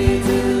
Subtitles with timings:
[0.00, 0.59] we do.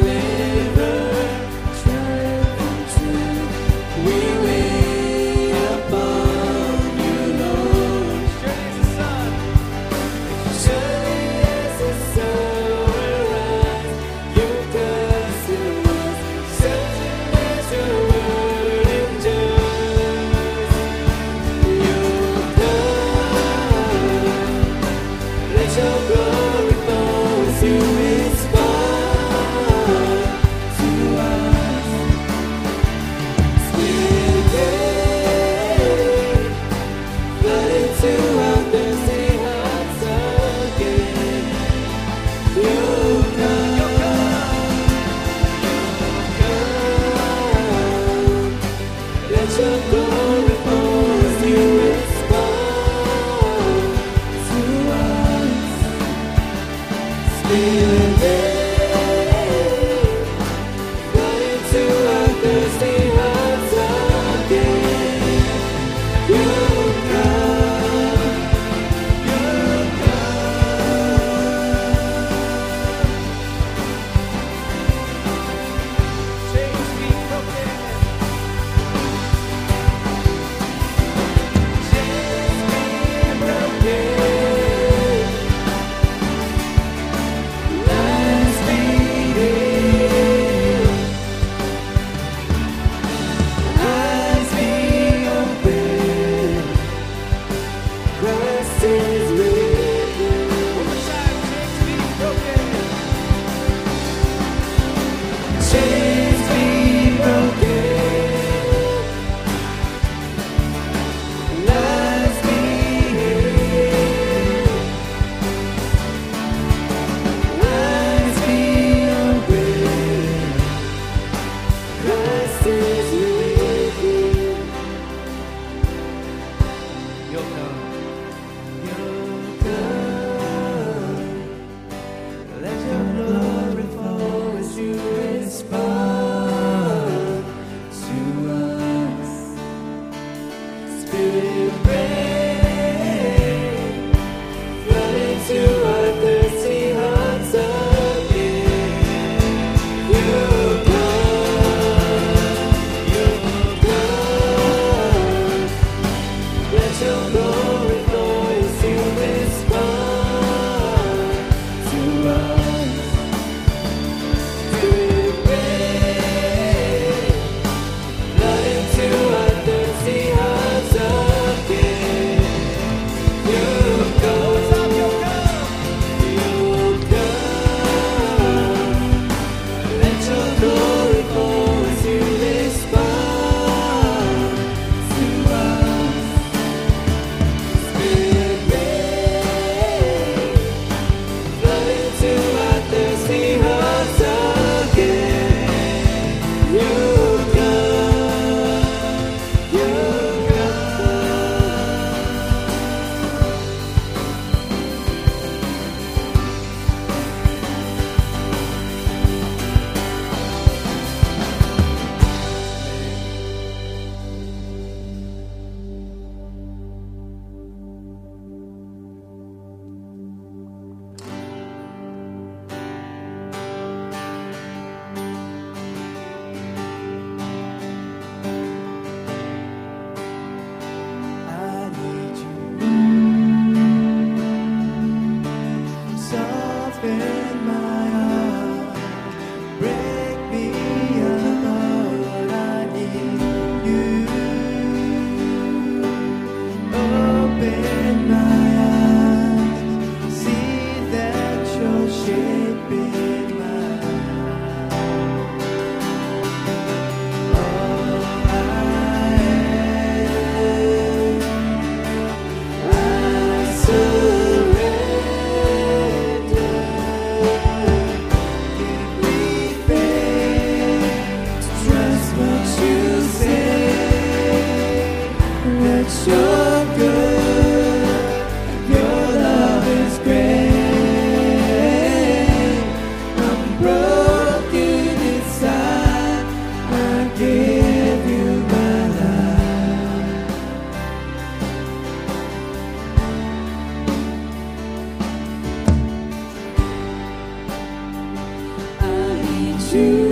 [299.90, 300.29] Trust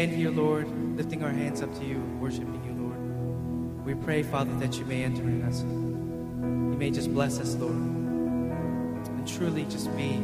[0.00, 4.50] stand here, Lord, lifting our hands up to you, worshiping you, Lord, we pray, Father,
[4.54, 5.60] that you may enter in us.
[5.60, 10.18] You may just bless us, Lord, and truly just be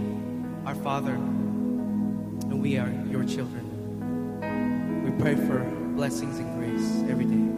[0.64, 5.04] our Father, and we are your children.
[5.04, 5.62] We pray for
[5.94, 7.55] blessings and grace every day.